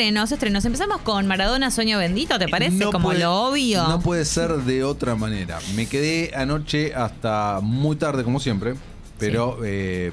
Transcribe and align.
estrenos, 0.00 0.32
estrenos. 0.32 0.64
Empezamos 0.64 1.02
con 1.02 1.26
Maradona 1.26 1.70
Sueño 1.70 1.98
Bendito, 1.98 2.38
¿te 2.38 2.48
parece? 2.48 2.70
No 2.76 2.90
Como 2.90 3.08
puede- 3.08 3.20
lo 3.20 3.34
obvio. 3.48 3.86
No 3.86 4.00
puede 4.00 4.24
ser 4.24 4.50
de 4.56 4.82
otra 4.82 5.14
manera. 5.14 5.58
Me 5.74 5.86
quedé 5.88 6.30
anoche 6.34 6.94
hasta 6.94 7.60
muy 7.62 7.96
tarde, 7.96 8.24
como 8.24 8.40
siempre, 8.40 8.76
pero 9.18 9.58
eh, 9.62 10.10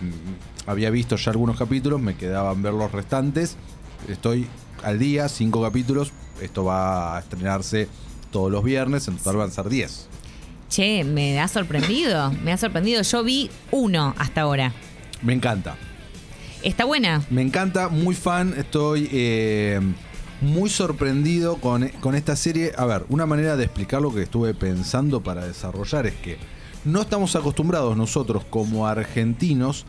había 0.65 0.89
visto 0.89 1.15
ya 1.15 1.31
algunos 1.31 1.57
capítulos, 1.57 2.01
me 2.01 2.17
quedaban 2.17 2.61
ver 2.61 2.73
los 2.73 2.91
restantes. 2.91 3.55
Estoy 4.09 4.47
al 4.83 4.99
día, 4.99 5.29
cinco 5.29 5.61
capítulos. 5.61 6.11
Esto 6.41 6.65
va 6.65 7.15
a 7.15 7.19
estrenarse 7.21 7.87
todos 8.29 8.51
los 8.51 8.65
viernes, 8.65 9.07
en 9.07 9.15
total 9.15 9.37
van 9.37 9.47
a 9.47 9.53
ser 9.53 9.69
10. 9.69 10.07
Che, 10.69 11.05
me 11.05 11.39
ha 11.39 11.47
sorprendido, 11.47 12.29
me 12.43 12.51
ha 12.51 12.57
sorprendido. 12.57 13.01
Yo 13.03 13.23
vi 13.23 13.49
uno 13.71 14.13
hasta 14.17 14.41
ahora. 14.41 14.73
Me 15.21 15.31
encanta. 15.31 15.77
¿Está 16.63 16.85
buena? 16.85 17.23
Me 17.29 17.41
encanta, 17.41 17.87
muy 17.89 18.15
fan, 18.15 18.53
estoy 18.57 19.09
eh, 19.11 19.79
muy 20.41 20.69
sorprendido 20.69 21.57
con, 21.57 21.87
con 21.99 22.15
esta 22.15 22.35
serie. 22.35 22.73
A 22.77 22.85
ver, 22.85 23.05
una 23.09 23.25
manera 23.25 23.55
de 23.55 23.65
explicar 23.65 24.01
lo 24.01 24.13
que 24.13 24.23
estuve 24.23 24.53
pensando 24.53 25.21
para 25.21 25.45
desarrollar 25.45 26.07
es 26.07 26.15
que 26.15 26.37
no 26.83 27.01
estamos 27.01 27.35
acostumbrados 27.35 27.95
nosotros 27.95 28.43
como 28.49 28.87
argentinos 28.87 29.85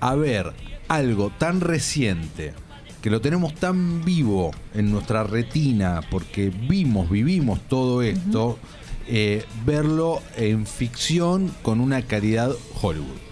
a 0.00 0.14
ver 0.14 0.52
algo 0.88 1.30
tan 1.36 1.60
reciente, 1.60 2.54
que 3.02 3.10
lo 3.10 3.20
tenemos 3.20 3.54
tan 3.54 4.04
vivo 4.04 4.52
en 4.74 4.90
nuestra 4.90 5.24
retina, 5.24 6.00
porque 6.10 6.50
vimos, 6.50 7.10
vivimos 7.10 7.60
todo 7.68 8.02
esto, 8.02 8.58
eh, 9.06 9.44
verlo 9.66 10.20
en 10.36 10.66
ficción 10.66 11.52
con 11.62 11.80
una 11.80 12.02
calidad 12.02 12.52
Hollywood. 12.80 13.27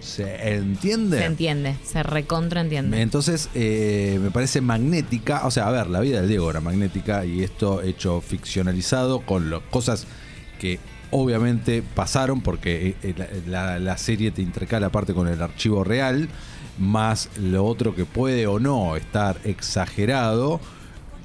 ¿Se 0.00 0.48
entiende? 0.54 1.18
Se 1.18 1.24
entiende, 1.26 1.76
se 1.84 2.02
recontra 2.02 2.60
entiende. 2.60 3.00
Entonces, 3.02 3.48
eh, 3.54 4.18
me 4.22 4.30
parece 4.30 4.60
magnética. 4.60 5.46
O 5.46 5.50
sea, 5.50 5.68
a 5.68 5.70
ver, 5.70 5.88
la 5.88 6.00
vida 6.00 6.20
del 6.20 6.28
Diego 6.28 6.50
era 6.50 6.60
magnética 6.60 7.24
y 7.24 7.42
esto 7.42 7.82
hecho 7.82 8.20
ficcionalizado 8.20 9.20
con 9.20 9.50
lo- 9.50 9.62
cosas 9.70 10.06
que 10.58 10.78
obviamente 11.10 11.82
pasaron 11.94 12.40
porque 12.40 12.94
eh, 13.02 13.14
la, 13.46 13.72
la- 13.74 13.78
la 13.78 13.98
serie 13.98 14.30
te 14.30 14.42
intercala 14.42 14.86
aparte 14.88 15.12
con 15.14 15.28
el 15.28 15.42
archivo 15.42 15.84
real, 15.84 16.28
más 16.78 17.28
lo 17.36 17.64
otro 17.66 17.94
que 17.94 18.04
puede 18.04 18.46
o 18.46 18.58
no 18.60 18.96
estar 18.96 19.38
exagerado. 19.44 20.60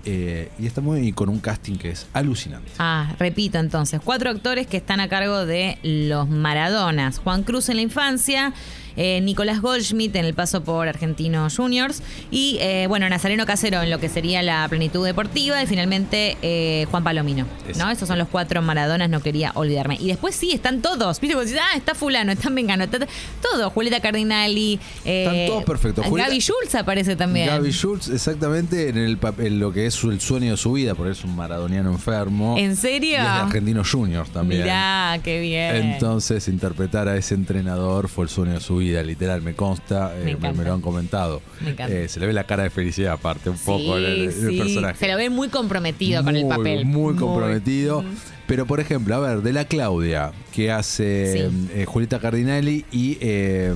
Eh, 0.05 0.51
y 0.59 0.67
y 1.07 1.11
con 1.13 1.29
un 1.29 1.39
casting 1.39 1.75
que 1.75 1.89
es 1.89 2.07
alucinante. 2.13 2.71
Ah, 2.77 3.13
repito 3.17 3.57
entonces, 3.57 3.99
cuatro 4.03 4.29
actores 4.29 4.67
que 4.67 4.77
están 4.77 4.99
a 4.99 5.09
cargo 5.09 5.45
de 5.45 5.79
los 5.81 6.29
Maradonas. 6.29 7.19
Juan 7.19 7.43
Cruz 7.43 7.69
en 7.69 7.77
la 7.77 7.81
infancia, 7.81 8.53
eh, 8.97 9.21
Nicolás 9.21 9.61
Goldschmidt 9.61 10.15
en 10.15 10.25
el 10.25 10.33
paso 10.33 10.63
por 10.63 10.87
Argentinos 10.87 11.55
Juniors 11.57 12.01
y, 12.31 12.57
eh, 12.61 12.85
bueno, 12.87 13.07
Nazareno 13.09 13.45
Casero 13.45 13.81
en 13.81 13.89
lo 13.89 13.99
que 13.99 14.09
sería 14.09 14.41
la 14.43 14.67
plenitud 14.69 15.05
deportiva 15.05 15.61
y 15.61 15.67
finalmente 15.67 16.37
eh, 16.41 16.85
Juan 16.91 17.03
Palomino. 17.03 17.45
¿no? 17.77 17.89
Esos 17.91 18.07
son 18.07 18.17
los 18.19 18.27
cuatro 18.27 18.61
Maradonas, 18.61 19.09
no 19.09 19.21
quería 19.21 19.51
olvidarme. 19.55 19.97
Y 19.99 20.07
después 20.07 20.35
sí, 20.35 20.51
están 20.51 20.81
todos. 20.81 21.19
¿Viste? 21.19 21.33
Como 21.35 21.45
decís, 21.45 21.59
ah, 21.61 21.75
está 21.77 21.95
fulano, 21.95 22.31
está 22.31 22.49
Mengano, 22.49 22.83
está 22.85 22.99
todo. 23.41 23.69
Julieta 23.69 23.99
Cardinali. 23.99 24.79
Están 25.03 25.47
todos 25.47 25.63
perfectos. 25.63 26.05
Julieta- 26.05 26.29
Gaby 26.29 26.39
Schultz 26.39 26.75
aparece 26.75 27.15
también. 27.15 27.47
Gaby 27.47 27.71
Schultz, 27.71 28.09
exactamente 28.09 28.89
en 28.89 28.97
el 28.97 29.17
papel, 29.17 29.59
lo 29.59 29.71
que 29.71 29.85
es 29.85 30.03
el 30.03 30.19
sueño 30.21 30.51
de 30.51 30.57
su 30.57 30.73
vida, 30.73 30.95
porque 30.95 31.11
es 31.11 31.23
un 31.23 31.35
maradoniano 31.35 31.91
enfermo. 31.91 32.55
¿En 32.57 32.75
serio? 32.75 33.11
Y 33.11 33.13
es 33.15 33.21
de 33.21 33.27
Argentinos 33.27 33.91
Juniors 33.91 34.29
también. 34.29 34.61
Mirá, 34.63 35.19
qué 35.23 35.39
bien. 35.41 35.75
Entonces, 35.93 36.47
interpretar 36.47 37.07
a 37.07 37.15
ese 37.17 37.35
entrenador 37.35 38.07
fue 38.07 38.25
el 38.25 38.29
sueño 38.29 38.53
de 38.53 38.61
su 38.61 38.77
vida, 38.77 38.84
literal, 38.91 39.41
me 39.41 39.53
consta, 39.53 40.13
eh, 40.17 40.37
Me 40.41 40.53
me 40.53 40.63
lo 40.63 40.73
han 40.73 40.81
comentado. 40.81 41.41
Me 41.61 41.71
encanta. 41.71 41.93
Eh, 41.93 42.07
se 42.07 42.19
le 42.19 42.27
ve 42.27 42.33
la 42.33 42.45
cara 42.45 42.63
de 42.63 42.69
felicidad, 42.69 43.13
aparte, 43.13 43.49
un 43.49 43.57
poco 43.57 43.97
Sí, 43.97 44.03
el, 44.03 44.05
en 44.05 44.21
el 44.23 44.51
sí. 44.51 44.57
personaje. 44.57 44.97
Se 44.99 45.07
lo 45.11 45.17
ve 45.17 45.29
muy 45.29 45.49
comprometido 45.49 46.23
con 46.23 46.35
el 46.35 46.47
papel. 46.47 46.85
Muy 46.85 47.15
comprometido. 47.15 48.03
Pero, 48.47 48.65
por 48.65 48.79
ejemplo, 48.79 49.15
a 49.15 49.19
ver, 49.19 49.41
de 49.41 49.53
la 49.53 49.65
Claudia, 49.65 50.31
que 50.53 50.71
hace 50.71 51.49
Sí. 51.49 51.67
eh, 51.73 51.85
Julieta 51.85 52.19
Cardinali 52.19 52.85
y. 52.91 53.17
eh, 53.21 53.73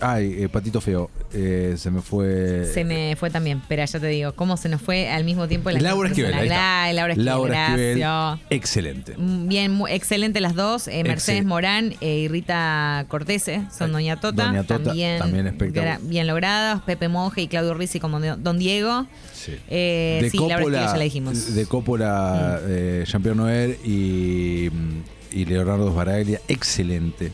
ay, 0.00 0.48
Patito 0.48 0.80
Feo, 0.80 1.10
eh, 1.34 1.74
se 1.76 1.90
me 1.90 2.00
fue. 2.00 2.64
Se 2.72 2.82
me 2.84 3.14
fue 3.16 3.28
también, 3.30 3.58
espera, 3.58 3.84
ya 3.84 4.00
te 4.00 4.06
digo, 4.06 4.32
cómo 4.34 4.56
se 4.56 4.70
nos 4.70 4.80
fue 4.80 5.10
al 5.10 5.24
mismo 5.24 5.46
tiempo 5.48 5.70
la 5.70 5.80
Laura 5.80 6.08
Esquivel. 6.08 6.32
ahí 6.32 6.48
está. 6.48 6.92
Laura 6.94 7.66
Esquivel. 7.66 8.02
Excelente. 8.48 9.14
Mm, 9.18 9.48
Bien, 9.48 9.78
excelente 9.90 10.40
las 10.40 10.54
dos. 10.54 10.88
eh, 10.88 11.02
Mercedes. 11.04 11.44
Morán 11.44 11.94
y 12.00 12.28
Rita 12.28 13.04
Cortese 13.08 13.66
son 13.76 13.92
Doña 13.92 14.18
Tota. 14.18 14.46
Doña 14.46 14.62
Tota, 14.64 14.84
también, 14.84 15.18
también 15.18 15.46
espectacular. 15.46 16.00
bien 16.02 16.26
logrados. 16.26 16.82
Pepe 16.82 17.08
Monge 17.08 17.42
y 17.42 17.48
Claudio 17.48 17.74
Rizzi 17.74 18.00
como 18.00 18.18
Don 18.20 18.58
Diego. 18.58 19.06
Sí. 19.34 19.52
Eh, 19.68 20.28
sí, 20.30 20.38
Laura 20.38 20.56
Esquivel 20.56 20.72
ya 20.80 20.96
la 20.96 21.04
dijimos. 21.04 21.50
Mm. 21.50 21.54
De 21.54 21.66
Coppola, 21.66 22.60
eh, 22.66 23.04
Jean-Pierre 23.06 23.36
Noël 23.36 23.76
y, 23.84 23.89
y 23.90 25.44
Leonardo 25.44 25.90
Sbaraglia, 25.92 26.40
excelente. 26.48 27.32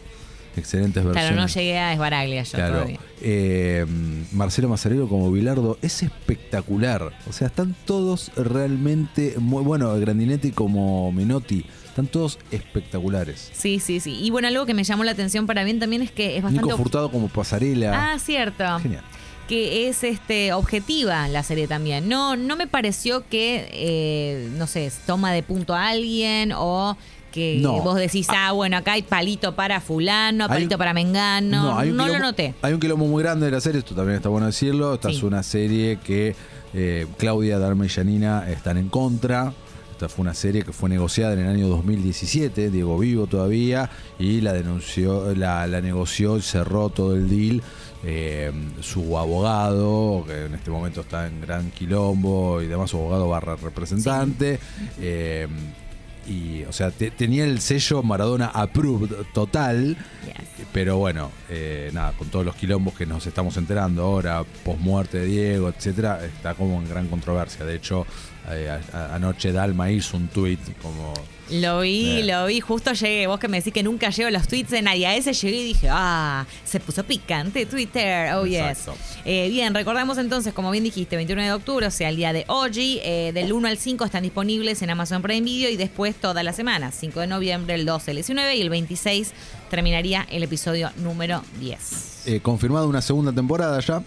Excelentes 0.56 1.05
versiones. 1.05 1.33
Claro, 1.33 1.43
no 1.43 1.47
llegué 1.49 1.78
a 1.78 1.93
Esbaraglia 1.93 2.43
yo 2.43 2.53
Claro. 2.53 2.72
todavía. 2.75 2.99
Eh, 3.21 3.84
Marcelo 4.33 4.69
Mazzarello 4.71 5.06
como 5.06 5.31
Bilardo 5.31 5.78
es 5.83 6.03
espectacular. 6.03 7.12
O 7.28 7.33
sea, 7.33 7.49
están 7.49 7.77
todos 7.84 8.33
realmente 8.37 9.34
muy 9.39 9.62
bueno. 9.62 9.95
Grandinetti 9.99 10.53
como 10.53 11.12
Menotti. 11.12 11.66
Están 11.89 12.06
todos 12.06 12.39
espectaculares. 12.50 13.50
Sí, 13.55 13.81
sí, 13.81 14.00
sí. 14.00 14.19
Y 14.22 14.31
bueno, 14.31 14.49
algo 14.49 14.65
que 14.66 14.72
me 14.75 14.84
llamó 14.84 15.05
la 15.05 15.12
atención 15.12 15.47
para 15.47 15.62
bien 15.65 15.78
también 15.78 16.00
es 16.03 16.11
que 16.11 16.37
es 16.39 16.43
bastante. 16.43 16.65
Nico 16.66 16.77
Furtado 16.78 17.11
como 17.11 17.28
Pasarela. 17.28 18.12
Ah, 18.15 18.19
cierto. 18.19 18.65
Genial. 18.81 19.03
Que 19.49 19.89
es 19.89 20.03
este 20.05 20.53
objetiva 20.53 21.29
la 21.29 21.43
serie 21.43 21.69
también. 21.69 22.09
No, 22.09 22.37
no 22.37 22.57
me 22.57 22.67
pareció 22.67 23.25
que, 23.29 23.69
eh, 23.73 24.49
no 24.57 24.67
sé, 24.67 24.91
toma 25.07 25.33
de 25.33 25.43
punto 25.43 25.75
a 25.75 25.89
alguien 25.89 26.53
o 26.55 26.97
que 27.33 27.59
No. 27.61 27.81
vos 27.83 27.97
decís, 27.97 28.27
ah, 28.31 28.53
bueno, 28.53 28.79
acá 28.79 28.93
hay 28.93 29.03
palito 29.03 29.55
para 29.55 29.81
fulano, 29.81 30.49
palito 30.49 30.79
para 30.79 30.95
mengano. 30.95 31.83
No, 31.84 32.07
lo 32.09 32.19
noté. 32.19 32.55
Hay 32.62 32.73
un 32.73 32.81
quilombo 32.81 33.07
muy 33.07 33.23
grande 33.23 33.47
de 33.47 33.53
la 33.53 33.61
serie, 33.61 33.81
esto 33.81 33.95
también 33.95 34.17
está 34.17 34.29
bueno 34.31 34.47
decirlo. 34.47 34.95
Esta 34.95 35.11
Sí. 35.11 35.17
es 35.17 35.23
una 35.23 35.43
serie 35.43 35.99
que 36.03 36.34
eh, 36.75 37.07
Claudia, 37.17 37.59
Darma 37.59 37.87
y 37.87 37.89
Janina 37.89 38.51
están 38.51 38.77
en 38.78 38.89
contra. 38.89 39.53
Esta 39.97 40.11
fue 40.11 40.25
una 40.25 40.34
serie 40.34 40.62
que 40.62 40.73
fue 40.75 40.91
negociada 40.91 41.33
en 41.33 41.39
el 41.39 41.49
año 41.49 41.69
2017, 41.69 42.71
Diego 42.71 42.99
vivo 42.99 43.27
todavía, 43.27 43.89
y 44.19 44.43
la 44.43 44.53
denunció, 44.53 45.34
la, 45.34 45.67
la 45.67 45.81
negoció 45.81 46.37
y 46.37 46.43
cerró 46.43 46.91
todo 46.91 47.15
el 47.15 47.31
deal. 47.31 47.62
eh, 48.05 48.53
su 48.83 49.17
abogado, 49.17 50.23
que 50.27 50.45
en 50.45 50.55
este 50.55 50.71
momento 50.71 51.01
está 51.01 51.27
en 51.27 51.41
gran 51.41 51.71
quilombo, 51.71 52.61
y 52.61 52.67
demás 52.67 52.91
su 52.91 52.99
abogado 52.99 53.27
barra 53.31 53.57
representante. 53.57 54.59
eh, 55.01 55.49
y, 56.28 56.65
o 56.65 56.73
sea, 56.73 56.91
te- 56.91 57.13
tenía 57.13 57.45
el 57.45 57.61
sello 57.61 58.03
Maradona 58.03 58.49
approved 58.49 59.13
total. 59.33 59.97
Yes. 60.27 60.67
Pero 60.73 60.99
bueno, 60.99 61.31
eh, 61.49 61.91
nada, 61.95 62.13
con 62.19 62.28
todos 62.28 62.45
los 62.45 62.55
quilombos 62.57 62.95
que 62.95 63.07
nos 63.07 63.27
estamos 63.27 63.57
enterando 63.57 64.03
ahora, 64.03 64.43
post-muerte 64.65 65.21
de 65.21 65.25
Diego, 65.27 65.69
etcétera, 65.71 66.23
está 66.27 66.53
como 66.55 66.83
en 66.83 66.89
gran 66.89 67.07
controversia. 67.09 67.65
De 67.65 67.77
hecho, 67.77 68.07
eh, 68.51 68.79
a- 68.93 69.15
anoche 69.15 69.53
Dalma 69.53 69.91
hizo 69.91 70.17
un 70.17 70.29
tuit 70.29 70.61
como. 70.81 71.12
Lo 71.49 71.81
vi, 71.83 72.25
lo 72.25 72.47
vi, 72.47 72.59
justo 72.61 72.93
llegué. 72.93 73.29
Vos 73.29 73.39
que 73.39 73.47
me 73.47 73.59
decís 73.59 73.73
que 73.73 73.84
nunca 73.84 74.11
llego 74.11 74.27
a 74.27 74.33
los 74.33 74.49
tweets 74.49 74.71
de 74.71 74.83
nadie. 74.83 75.07
A 75.07 75.15
ese 75.15 75.33
llegué 75.33 75.57
y 75.59 75.65
dije, 75.65 75.87
ah, 75.89 76.45
se 76.65 76.81
puso 76.81 77.05
picante 77.05 77.67
Twitter. 77.67 78.33
Oh, 78.34 78.45
yes. 78.47 78.59
Exacto. 78.59 78.97
Eh, 79.25 79.49
bien, 79.49 79.73
recordamos 79.73 80.19
entonces, 80.19 80.53
como 80.53 80.73
bien 80.73 80.83
dijiste, 80.83 81.15
21 81.15 81.43
de 81.45 81.53
octubre, 81.53 81.87
o 81.87 81.91
sea, 81.93 82.09
el 82.09 82.17
día 82.17 82.33
de 82.33 82.45
hoy, 82.49 83.01
eh, 83.05 83.31
del 83.33 83.53
1 83.53 83.69
al 83.69 83.79
5 83.79 84.05
están 84.05 84.25
disponibles 84.25 84.83
en 84.83 84.91
Amazon 84.91 85.23
Prime 85.23 85.43
Video 85.43 85.71
y 85.71 85.77
después 85.77 86.17
toda 86.17 86.43
la 86.43 86.53
semana. 86.53 86.91
5 86.91 87.21
de 87.21 87.28
noviembre, 87.28 87.77
el 87.77 87.87
12, 87.87 88.11
el 88.11 88.17
19 88.17 88.57
y 88.57 88.63
el 88.63 88.71
26 88.71 89.33
terminaría 89.71 90.27
el 90.28 90.43
episodio 90.43 90.91
número 90.97 91.43
10. 91.61 92.27
Eh, 92.27 92.41
confirmada 92.41 92.87
una 92.87 93.01
segunda 93.03 93.33
temporada 93.33 93.78
ya. 93.78 94.03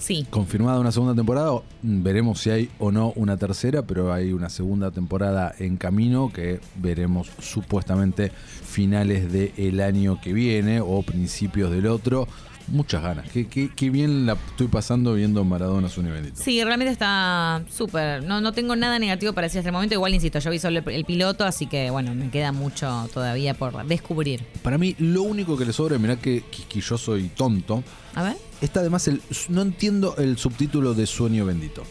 Sí. 0.00 0.26
Confirmada 0.30 0.80
una 0.80 0.92
segunda 0.92 1.14
temporada. 1.14 1.52
Mm, 1.82 2.02
Veremos 2.02 2.40
si 2.40 2.50
hay 2.50 2.70
o 2.78 2.90
no 2.90 3.12
una 3.16 3.36
tercera, 3.36 3.82
pero 3.82 4.12
hay 4.12 4.32
una 4.32 4.48
segunda 4.48 4.90
temporada 4.90 5.54
en 5.58 5.76
camino 5.76 6.32
que 6.32 6.58
veremos 6.76 7.30
supuestamente 7.38 8.32
finales 8.64 9.30
del 9.30 9.80
año 9.80 10.18
que 10.20 10.32
viene 10.32 10.80
o 10.80 11.02
principios 11.02 11.70
del 11.70 11.86
otro. 11.86 12.26
Muchas 12.68 13.02
ganas. 13.02 13.28
Qué, 13.30 13.48
qué- 13.48 13.70
qué 13.74 13.90
bien 13.90 14.26
la 14.26 14.34
estoy 14.34 14.68
pasando 14.68 15.14
viendo 15.14 15.44
Maradona 15.44 15.88
su 15.88 16.02
bendito. 16.02 16.40
Sí, 16.40 16.62
realmente 16.62 16.92
está 16.92 17.62
súper. 17.68 18.22
No, 18.24 18.40
no 18.40 18.52
tengo 18.52 18.76
nada 18.76 18.98
negativo 18.98 19.32
para 19.32 19.46
decir 19.46 19.58
hasta 19.58 19.70
el 19.70 19.72
momento. 19.72 19.94
Igual, 19.94 20.14
insisto, 20.14 20.38
yo 20.38 20.50
vi 20.50 20.58
solo 20.58 20.78
el, 20.78 20.88
el 20.90 21.04
piloto, 21.04 21.44
así 21.44 21.66
que 21.66 21.90
bueno, 21.90 22.14
me 22.14 22.30
queda 22.30 22.52
mucho 22.52 23.08
todavía 23.12 23.54
por 23.54 23.84
descubrir. 23.86 24.44
Para 24.62 24.78
mí, 24.78 24.94
lo 24.98 25.22
único 25.22 25.56
que 25.56 25.64
le 25.64 25.72
sobra, 25.72 25.98
mirá 25.98 26.16
que, 26.16 26.44
yo 26.80 26.96
soy 26.96 27.28
tonto, 27.28 27.82
A 28.14 28.22
ver. 28.22 28.36
está 28.60 28.80
además 28.80 29.08
el. 29.08 29.20
No 29.48 29.62
entiendo 29.62 30.14
el 30.18 30.38
subtítulo 30.38 30.94
de 30.94 31.06
Sueño 31.06 31.44
Bendito. 31.46 31.82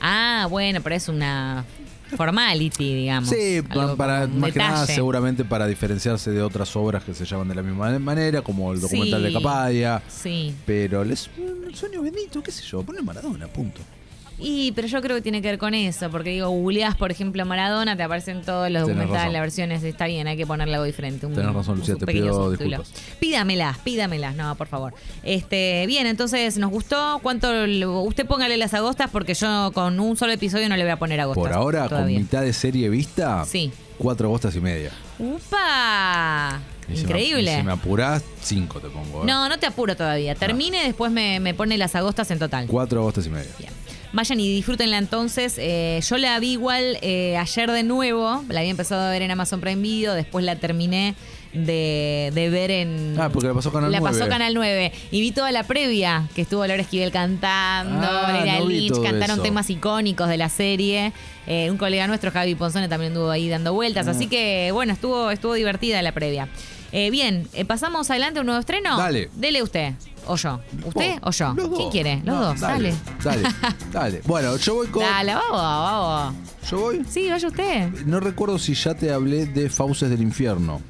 Ah, 0.00 0.46
bueno, 0.48 0.80
pero 0.82 0.94
es 0.96 1.08
una 1.08 1.64
formality, 2.16 2.94
digamos. 2.94 3.28
Sí, 3.28 3.62
para 3.96 4.24
un 4.24 4.40
más 4.40 4.52
que 4.52 4.58
nada, 4.58 4.86
seguramente 4.86 5.44
para 5.44 5.66
diferenciarse 5.66 6.30
de 6.30 6.42
otras 6.42 6.74
obras 6.76 7.04
que 7.04 7.14
se 7.14 7.24
llaman 7.24 7.48
de 7.48 7.54
la 7.54 7.62
misma 7.62 7.98
manera, 7.98 8.42
como 8.42 8.72
el 8.72 8.80
documental 8.80 9.20
Sí. 9.20 9.26
de 9.26 9.32
Capadia. 9.32 10.02
Sí. 10.08 10.54
Pero 10.66 11.04
les, 11.04 11.28
el 11.66 11.74
sueño 11.74 12.02
bendito, 12.02 12.42
qué 12.42 12.50
sé 12.52 12.62
yo, 12.64 12.82
ponle 12.82 13.02
Maradona, 13.02 13.46
punto. 13.48 13.80
Y, 14.40 14.72
pero 14.72 14.86
yo 14.86 15.00
creo 15.02 15.16
que 15.16 15.22
tiene 15.22 15.42
que 15.42 15.48
ver 15.48 15.58
con 15.58 15.74
eso, 15.74 16.10
porque 16.10 16.30
digo, 16.30 16.48
googleás, 16.48 16.94
por 16.96 17.10
ejemplo, 17.10 17.44
Maradona, 17.44 17.96
te 17.96 18.02
aparecen 18.04 18.42
todos 18.42 18.70
los 18.70 18.82
Tenés 18.84 18.88
documentales, 18.96 19.20
razón. 19.20 19.32
las 19.32 19.42
versiones, 19.42 19.82
está 19.82 20.06
bien, 20.06 20.28
hay 20.28 20.36
que 20.36 20.46
ponerle 20.46 20.74
algo 20.74 20.84
diferente. 20.86 21.26
Un, 21.26 21.34
Tenés 21.34 21.52
razón, 21.54 21.78
Lucía, 21.78 21.96
te 21.96 22.06
pido 22.06 22.50
disculpas. 22.50 22.92
Pídamelas, 23.18 23.78
pídamelas, 23.78 24.36
no, 24.36 24.54
por 24.54 24.68
favor. 24.68 24.94
Este, 25.24 25.84
bien, 25.88 26.06
entonces, 26.06 26.56
¿nos 26.58 26.70
gustó? 26.70 27.18
¿Cuánto? 27.22 27.48
Usted 28.04 28.26
póngale 28.26 28.56
las 28.56 28.74
agostas, 28.74 29.10
porque 29.10 29.34
yo 29.34 29.70
con 29.74 29.98
un 29.98 30.16
solo 30.16 30.32
episodio 30.32 30.68
no 30.68 30.76
le 30.76 30.84
voy 30.84 30.92
a 30.92 30.98
poner 30.98 31.20
agostas. 31.20 31.42
Por 31.42 31.52
ahora, 31.52 31.88
todavía. 31.88 32.16
con 32.16 32.22
mitad 32.24 32.42
de 32.42 32.52
serie 32.52 32.88
vista, 32.88 33.44
Sí. 33.44 33.72
cuatro 33.98 34.28
agostas 34.28 34.54
y 34.54 34.60
media. 34.60 34.92
¡Upa! 35.18 36.60
Y 36.88 36.92
si 36.96 36.96
me- 36.96 37.00
Increíble. 37.10 37.56
si 37.56 37.62
me 37.62 37.72
apurás, 37.72 38.22
cinco 38.40 38.80
te 38.80 38.88
pongo. 38.88 39.22
¿eh? 39.22 39.26
No, 39.26 39.48
no 39.48 39.58
te 39.58 39.66
apuro 39.66 39.96
todavía. 39.96 40.34
Termine, 40.34 40.84
después 40.84 41.10
me, 41.12 41.40
me 41.40 41.54
pone 41.54 41.76
las 41.76 41.94
agostas 41.94 42.30
en 42.30 42.38
total. 42.38 42.66
Cuatro 42.66 43.00
agostas 43.00 43.26
y 43.26 43.30
media. 43.30 43.50
Bien. 43.58 43.70
Vayan 44.12 44.40
y 44.40 44.48
disfrútenla 44.54 44.96
entonces. 44.96 45.56
Eh, 45.58 46.00
yo 46.02 46.16
la 46.16 46.38
vi 46.40 46.52
igual 46.52 46.98
eh, 47.02 47.36
ayer 47.36 47.70
de 47.70 47.82
nuevo. 47.82 48.42
La 48.48 48.60
había 48.60 48.70
empezado 48.70 49.02
a 49.02 49.10
ver 49.10 49.22
en 49.22 49.30
Amazon 49.30 49.60
Prime 49.60 49.82
Video. 49.82 50.14
Después 50.14 50.44
la 50.44 50.56
terminé 50.56 51.14
de, 51.52 52.30
de 52.34 52.50
ver 52.50 52.70
en. 52.70 53.16
Ah, 53.18 53.28
porque 53.28 53.48
la 53.48 53.54
pasó 53.54 53.70
Canal 53.70 53.92
La 53.92 54.00
9. 54.00 54.18
pasó 54.18 54.28
Canal 54.30 54.54
9. 54.54 54.92
Y 55.10 55.20
vi 55.20 55.32
toda 55.32 55.52
la 55.52 55.64
previa 55.64 56.26
que 56.34 56.42
estuvo 56.42 56.66
Laura 56.66 56.82
Esquivel 56.82 57.12
cantando. 57.12 58.06
Ah, 58.06 58.44
no 58.60 58.68
Lynch. 58.68 59.00
Cantaron 59.02 59.36
eso. 59.36 59.42
temas 59.42 59.68
icónicos 59.68 60.28
de 60.28 60.38
la 60.38 60.48
serie. 60.48 61.12
Eh, 61.46 61.70
un 61.70 61.76
colega 61.76 62.06
nuestro, 62.06 62.30
Javi 62.30 62.54
Ponzone, 62.54 62.88
también 62.88 63.12
anduvo 63.12 63.30
ahí 63.30 63.48
dando 63.48 63.74
vueltas. 63.74 64.06
Ah. 64.08 64.12
Así 64.12 64.26
que, 64.26 64.70
bueno, 64.72 64.92
estuvo, 64.92 65.30
estuvo 65.30 65.54
divertida 65.54 66.00
la 66.02 66.12
previa. 66.12 66.48
Eh, 66.92 67.10
bien, 67.10 67.46
eh, 67.52 67.64
pasamos 67.64 68.10
adelante 68.10 68.38
a 68.38 68.42
un 68.42 68.46
nuevo 68.46 68.60
estreno. 68.60 68.96
Dale. 68.96 69.30
Dele 69.34 69.62
usted. 69.62 69.92
O 70.26 70.36
yo. 70.36 70.60
¿Usted 70.84 71.18
Vos, 71.20 71.20
o 71.22 71.30
yo? 71.30 71.54
los 71.54 71.76
¿Quién 71.76 71.90
quiere? 71.90 72.16
Los 72.16 72.24
No, 72.24 72.44
dos. 72.46 72.60
Dale. 72.60 72.94
Dale, 73.22 73.42
dale. 73.92 74.20
Bueno, 74.26 74.56
yo 74.56 74.74
voy 74.74 74.86
con. 74.88 75.02
Dale, 75.02 75.34
vamos, 75.34 75.52
vamos. 75.52 76.34
Yo 76.70 76.78
voy. 76.80 77.02
Sí, 77.08 77.28
vaya 77.30 77.48
usted. 77.48 77.90
No 78.06 78.20
recuerdo 78.20 78.58
si 78.58 78.74
ya 78.74 78.94
te 78.94 79.10
hablé 79.12 79.46
de 79.46 79.68
Fauces 79.70 80.10
del 80.10 80.20
Infierno. 80.22 80.80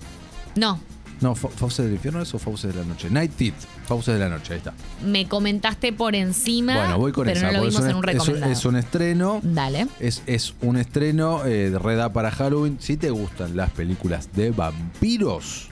No, 0.57 0.81
No, 1.21 1.35
Fa- 1.37 1.49
Fauces 1.49 1.85
del 1.85 1.95
Infierno 1.95 2.21
es 2.23 2.33
o 2.35 2.39
Fauces 2.39 2.73
de 2.75 2.81
la 2.81 2.87
Noche. 2.87 3.09
Night 3.11 3.33
Teeth. 3.37 3.55
Fauces 3.87 4.15
de 4.15 4.21
la 4.21 4.29
Noche, 4.29 4.53
ahí 4.55 4.59
está. 4.59 4.75
me 5.05 5.27
comentaste 5.29 5.93
por 5.93 6.15
encima. 6.15 6.77
Bueno, 6.77 6.99
voy 6.99 7.13
con 7.13 7.25
pero 7.27 7.37
esa. 7.39 7.47
no 7.47 7.53
lo 7.53 7.59
porque 7.61 7.71
vimos 7.71 7.85
es 7.85 7.91
en 7.91 7.97
un 7.97 8.09
es 8.09 8.13
recomendado. 8.15 8.53
es 8.53 8.65
un 8.65 8.77
estreno. 8.77 9.41
Dale. 9.43 9.87
Es, 10.01 10.23
es 10.27 10.55
un 10.63 10.77
estreno 10.77 11.45
eh, 11.45 11.71
de 11.71 11.79
Reda 11.79 12.13
para 12.13 12.31
Halloween. 12.33 12.77
Si 12.81 12.97
te 12.97 13.11
gustan 13.11 13.57
las 13.57 13.71
películas 13.71 14.29
de 14.35 14.51
vampiros, 14.51 15.69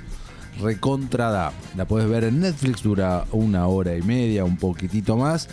recontra 0.60 1.30
da. 1.30 1.52
La 1.76 1.86
puedes 1.86 2.08
ver 2.08 2.24
en 2.24 2.40
Netflix, 2.40 2.82
dura 2.82 3.24
una 3.32 3.66
hora 3.66 3.96
y 3.96 4.02
media, 4.02 4.44
un 4.44 4.56
poquitito 4.56 5.16
más. 5.16 5.48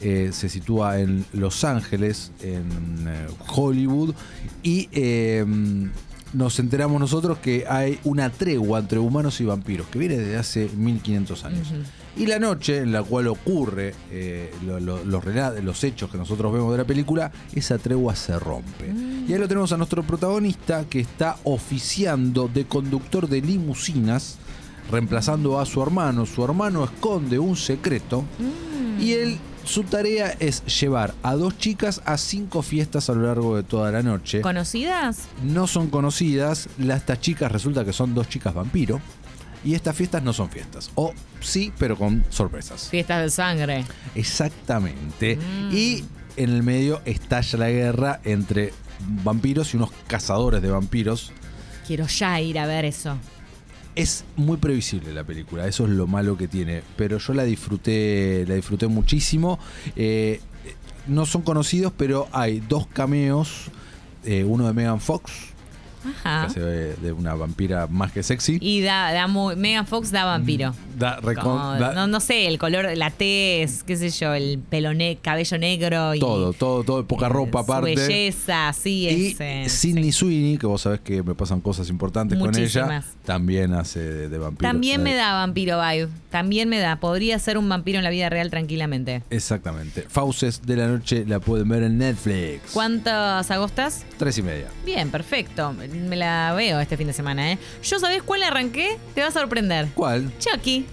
Eh, 0.00 0.30
se 0.32 0.48
sitúa 0.48 1.00
en 1.00 1.24
Los 1.32 1.64
Ángeles, 1.64 2.30
en 2.42 3.06
eh, 3.08 3.26
Hollywood. 3.54 4.14
Y 4.62 4.88
eh, 4.92 5.44
nos 6.32 6.58
enteramos 6.58 7.00
nosotros 7.00 7.38
que 7.38 7.64
hay 7.68 7.98
una 8.04 8.30
tregua 8.30 8.78
entre 8.80 8.98
humanos 8.98 9.40
y 9.40 9.44
vampiros 9.44 9.88
que 9.88 9.98
viene 9.98 10.18
desde 10.18 10.36
hace 10.36 10.68
1500 10.76 11.44
años. 11.44 11.72
Y 12.18 12.26
la 12.26 12.38
noche 12.40 12.78
en 12.78 12.90
la 12.92 13.02
cual 13.04 13.28
ocurre 13.28 13.94
eh, 14.10 14.52
lo- 14.66 14.80
lo- 14.80 15.04
los, 15.04 15.84
hechos 15.84 16.10
que 16.10 16.18
nosotros 16.18 16.52
vemos 16.52 16.72
de 16.72 16.78
la 16.78 16.84
película, 16.84 17.30
esa 17.54 17.78
tregua 17.78 18.16
se 18.16 18.36
rompe. 18.38 18.92
Y 19.28 19.32
ahí 19.32 19.38
lo 19.38 19.46
tenemos 19.46 19.70
a 19.72 19.76
nuestro 19.76 20.02
protagonista 20.02 20.84
que 20.90 20.98
está 21.00 21.36
oficiando 21.44 22.48
de 22.52 22.64
conductor 22.66 23.28
de 23.28 23.40
limusinas, 23.40 24.36
reemplazando 24.90 25.60
a 25.60 25.66
su 25.66 25.80
hermano. 25.82 26.26
Su 26.26 26.42
hermano 26.44 26.84
esconde 26.84 27.38
un 27.38 27.54
secreto 27.56 28.24
y 29.00 29.12
él, 29.12 29.38
su 29.64 29.84
tarea 29.84 30.34
es 30.40 30.64
llevar 30.80 31.14
a 31.22 31.34
dos 31.34 31.56
chicas 31.58 32.00
a 32.04 32.16
cinco 32.18 32.62
fiestas 32.62 33.08
a 33.10 33.14
lo 33.14 33.26
largo 33.26 33.54
de 33.54 33.62
toda 33.62 33.92
la 33.92 34.02
noche. 34.02 34.40
¿Conocidas? 34.40 35.20
No 35.44 35.66
son 35.68 35.88
conocidas, 35.88 36.68
la- 36.78 36.96
estas 36.96 37.20
chicas 37.20 37.52
resulta 37.52 37.84
que 37.84 37.92
son 37.92 38.12
dos 38.14 38.28
chicas 38.28 38.54
vampiro. 38.54 39.00
Y 39.64 39.74
estas 39.74 39.96
fiestas 39.96 40.22
no 40.22 40.32
son 40.32 40.48
fiestas. 40.50 40.90
O 40.94 41.12
sí, 41.40 41.72
pero 41.78 41.96
con 41.96 42.24
sorpresas. 42.30 42.88
Fiestas 42.88 43.22
de 43.22 43.30
sangre. 43.30 43.84
Exactamente. 44.14 45.36
Mm. 45.36 45.74
Y 45.74 46.04
en 46.36 46.50
el 46.50 46.62
medio 46.62 47.00
estalla 47.04 47.58
la 47.58 47.70
guerra 47.70 48.20
entre 48.24 48.72
vampiros 49.24 49.74
y 49.74 49.76
unos 49.76 49.90
cazadores 50.06 50.62
de 50.62 50.70
vampiros. 50.70 51.32
Quiero 51.86 52.06
ya 52.06 52.40
ir 52.40 52.58
a 52.58 52.66
ver 52.66 52.84
eso. 52.84 53.16
Es 53.94 54.24
muy 54.36 54.58
previsible 54.58 55.12
la 55.12 55.24
película, 55.24 55.66
eso 55.66 55.84
es 55.84 55.90
lo 55.90 56.06
malo 56.06 56.36
que 56.36 56.46
tiene. 56.46 56.82
Pero 56.96 57.18
yo 57.18 57.34
la 57.34 57.42
disfruté, 57.44 58.44
la 58.46 58.54
disfruté 58.54 58.86
muchísimo. 58.86 59.58
Eh, 59.96 60.40
no 61.08 61.26
son 61.26 61.42
conocidos, 61.42 61.92
pero 61.96 62.28
hay 62.32 62.60
dos 62.60 62.86
cameos. 62.86 63.70
eh, 64.24 64.44
uno 64.44 64.66
de 64.66 64.74
Megan 64.74 65.00
Fox, 65.00 65.32
que 66.02 66.08
Ajá. 66.08 66.44
hace 66.44 66.60
de, 66.60 66.94
de 66.96 67.12
una 67.12 67.34
vampira 67.34 67.86
más 67.86 68.12
que 68.12 68.22
sexy. 68.22 68.58
Y 68.60 68.80
da, 68.82 69.12
da 69.12 69.26
muy. 69.26 69.56
Megan 69.56 69.86
Fox 69.86 70.10
da 70.10 70.24
vampiro. 70.24 70.74
Da 70.96 71.18
recon- 71.20 71.42
Como- 71.42 71.72
da- 71.74 71.92
no, 71.94 72.06
no 72.06 72.20
sé, 72.20 72.46
el 72.46 72.58
color, 72.58 72.88
la 72.96 73.10
tez, 73.10 73.82
qué 73.84 73.96
sé 73.96 74.10
yo, 74.10 74.34
el 74.34 74.58
pelo 74.58 74.94
ne- 74.94 75.18
cabello 75.22 75.58
negro 75.58 76.14
y. 76.14 76.20
todo, 76.20 76.52
todo, 76.52 76.84
todo, 76.84 77.06
poca 77.06 77.26
eh, 77.26 77.30
ropa 77.30 77.60
aparte. 77.60 77.94
Su 77.94 78.00
belleza, 78.00 78.72
sí, 78.72 79.08
Y 79.08 79.26
es. 79.28 79.40
eh, 79.40 79.64
Sidney 79.68 80.12
sí. 80.12 80.18
Sweeney, 80.18 80.58
que 80.58 80.66
vos 80.66 80.82
sabés 80.82 81.00
que 81.00 81.22
me 81.22 81.34
pasan 81.34 81.60
cosas 81.60 81.88
importantes 81.90 82.38
con 82.38 82.56
ella, 82.56 83.02
también 83.24 83.72
hace 83.74 84.00
de, 84.00 84.28
de 84.28 84.38
vampiro. 84.38 84.68
También 84.68 85.02
me 85.02 85.14
da 85.14 85.32
vampiro 85.34 85.80
vibe. 85.80 86.08
También 86.30 86.68
me 86.68 86.78
da. 86.78 86.96
Podría 86.96 87.38
ser 87.38 87.56
un 87.56 87.68
vampiro 87.68 87.98
en 87.98 88.04
la 88.04 88.10
vida 88.10 88.28
real 88.28 88.50
tranquilamente. 88.50 89.22
Exactamente. 89.30 90.02
Fauces 90.08 90.60
de 90.66 90.76
la 90.76 90.86
noche 90.88 91.24
la 91.26 91.40
pueden 91.40 91.68
ver 91.68 91.82
en 91.84 91.96
Netflix. 91.98 92.72
¿Cuántas 92.72 93.50
agostas? 93.50 94.04
Tres 94.18 94.36
y 94.38 94.42
media. 94.42 94.66
Bien, 94.84 95.10
perfecto. 95.10 95.74
Me 95.92 96.16
la 96.16 96.52
veo 96.54 96.80
este 96.80 96.96
fin 96.96 97.06
de 97.06 97.12
semana, 97.12 97.52
¿eh? 97.52 97.58
¿Yo 97.82 97.98
sabés 97.98 98.22
cuál 98.22 98.42
arranqué? 98.42 98.98
Te 99.14 99.20
va 99.22 99.28
a 99.28 99.30
sorprender. 99.30 99.88
¿Cuál? 99.94 100.30
Chucky. 100.38 100.86